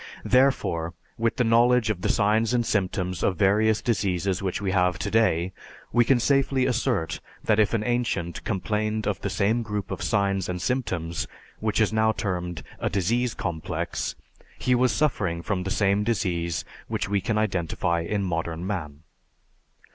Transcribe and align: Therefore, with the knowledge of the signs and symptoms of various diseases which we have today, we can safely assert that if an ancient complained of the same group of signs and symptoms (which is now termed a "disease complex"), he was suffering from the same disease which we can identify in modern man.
Therefore, 0.25 0.95
with 1.19 1.35
the 1.35 1.43
knowledge 1.43 1.91
of 1.91 2.01
the 2.01 2.09
signs 2.09 2.55
and 2.55 2.65
symptoms 2.65 3.21
of 3.21 3.37
various 3.37 3.83
diseases 3.83 4.41
which 4.41 4.59
we 4.59 4.71
have 4.71 4.97
today, 4.97 5.53
we 5.91 6.03
can 6.03 6.19
safely 6.19 6.65
assert 6.65 7.19
that 7.43 7.59
if 7.59 7.75
an 7.75 7.83
ancient 7.83 8.43
complained 8.43 9.05
of 9.05 9.21
the 9.21 9.29
same 9.29 9.61
group 9.61 9.91
of 9.91 10.01
signs 10.01 10.49
and 10.49 10.59
symptoms 10.59 11.27
(which 11.59 11.79
is 11.79 11.93
now 11.93 12.11
termed 12.13 12.63
a 12.79 12.89
"disease 12.89 13.35
complex"), 13.35 14.15
he 14.57 14.73
was 14.73 14.91
suffering 14.91 15.43
from 15.43 15.61
the 15.61 15.69
same 15.69 16.03
disease 16.03 16.65
which 16.87 17.07
we 17.07 17.21
can 17.21 17.37
identify 17.37 17.99
in 18.01 18.23
modern 18.23 18.65
man. 18.65 19.03